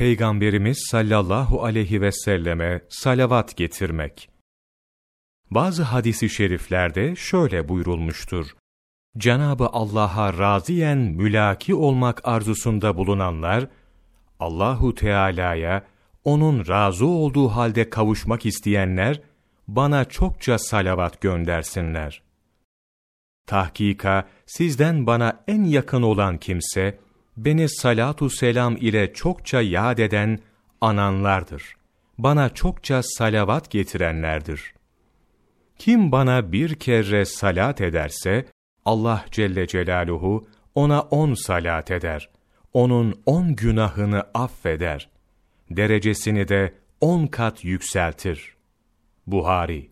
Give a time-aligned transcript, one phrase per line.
[0.00, 4.30] Peygamberimiz sallallahu aleyhi ve selleme salavat getirmek.
[5.50, 8.46] Bazı hadisi şeriflerde şöyle buyurulmuştur.
[9.18, 13.68] Cenabı Allah'a raziyen mülaki olmak arzusunda bulunanlar
[14.38, 15.86] Allahu Teala'ya
[16.24, 19.20] onun razı olduğu halde kavuşmak isteyenler
[19.68, 22.22] bana çokça salavat göndersinler.
[23.46, 26.98] Tahkika sizden bana en yakın olan kimse
[27.36, 30.38] beni salatu selam ile çokça yad eden
[30.80, 31.74] ananlardır.
[32.18, 34.74] Bana çokça salavat getirenlerdir.
[35.78, 38.46] Kim bana bir kere salat ederse,
[38.84, 42.28] Allah Celle Celaluhu ona on salat eder.
[42.72, 45.08] Onun on günahını affeder.
[45.70, 48.56] Derecesini de on kat yükseltir.
[49.26, 49.90] Buhari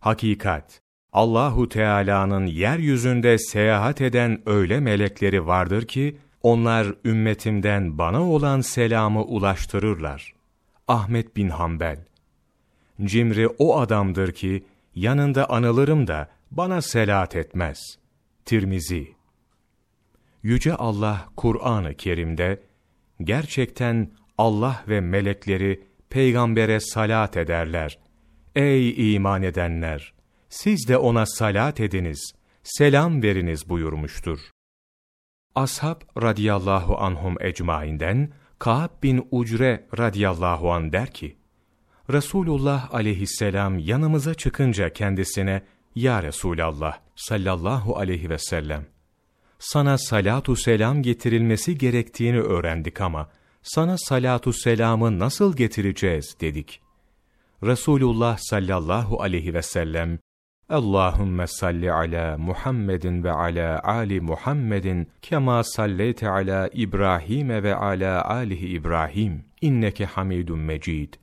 [0.00, 0.80] Hakikat,
[1.12, 10.34] Allahu Teala'nın yeryüzünde seyahat eden öyle melekleri vardır ki, onlar ümmetimden bana olan selamı ulaştırırlar.
[10.88, 11.98] Ahmet bin Hanbel
[13.02, 17.78] Cimri o adamdır ki, yanında anılırım da bana selat etmez.
[18.44, 19.14] Tirmizi
[20.42, 22.62] Yüce Allah Kur'an-ı Kerim'de,
[23.22, 27.98] gerçekten Allah ve melekleri peygambere salat ederler.
[28.54, 30.14] Ey iman edenler!
[30.48, 34.38] Siz de ona salat ediniz, selam veriniz buyurmuştur.
[35.54, 41.36] Ashab radıyallahu anhum ecmainden Ka'b bin Ucre radıyallahu an der ki,
[42.12, 45.62] Resulullah aleyhisselam yanımıza çıkınca kendisine,
[45.94, 48.86] Ya Resulallah sallallahu aleyhi ve sellem,
[49.58, 53.30] sana salatu selam getirilmesi gerektiğini öğrendik ama,
[53.62, 56.80] sana salatu selamı nasıl getireceğiz dedik.
[57.62, 60.18] Resulullah sallallahu aleyhi ve sellem,
[60.68, 68.68] Allahümme salli ala Muhammedin ve ala ali Muhammedin kema salleyte ala İbrahim ve ala alihi
[68.68, 71.14] İbrahim inneke hamidun mecid.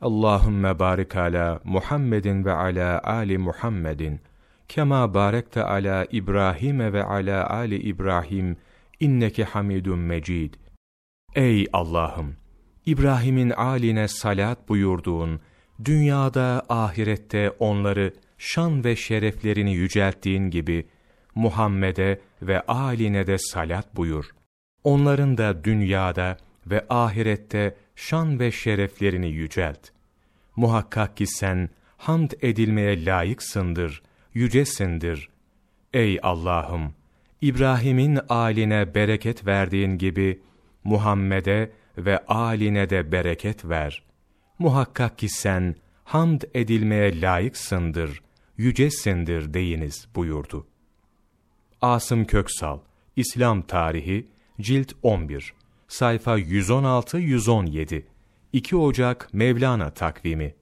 [0.00, 4.20] Allahümme barik ala Muhammedin ve ala ali Muhammedin
[4.68, 8.56] kema barekte ala İbrahim ve ala ali İbrahim
[9.00, 10.54] inneke hamidun mecid.
[11.34, 12.36] Ey Allah'ım!
[12.86, 15.40] İbrahim'in aline salat buyurduğun,
[15.84, 20.86] dünyada ahirette onları şan ve şereflerini yücelttiğin gibi
[21.34, 24.24] Muhammed'e ve âline de salat buyur.
[24.84, 29.88] Onların da dünyada ve ahirette şan ve şereflerini yücelt.
[30.56, 34.02] Muhakkak ki sen hamd edilmeye layıksındır,
[34.34, 35.28] yücesindir.
[35.92, 36.94] Ey Allah'ım!
[37.40, 40.42] İbrahim'in âline bereket verdiğin gibi
[40.84, 44.02] Muhammed'e ve âline de bereket ver.
[44.58, 45.74] Muhakkak ki sen
[46.04, 48.22] hamd edilmeye layıksındır,
[48.58, 50.66] yücesindir deyiniz buyurdu.
[51.80, 52.78] Asım Köksal,
[53.16, 54.26] İslam Tarihi,
[54.60, 55.54] Cilt 11,
[55.88, 58.02] sayfa 116-117,
[58.52, 60.54] 2 Ocak Mevlana takvimi